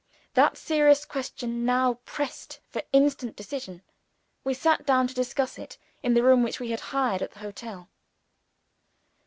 [0.33, 3.83] That serious question now pressed for instant decision.
[4.43, 7.39] We sat down to discuss it, in the room which we had hired at the
[7.41, 7.87] hotel.